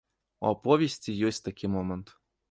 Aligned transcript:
У 0.43 0.47
аповесці 0.53 1.15
ёсць 1.29 1.41
такі 1.47 1.71
момант. 1.75 2.07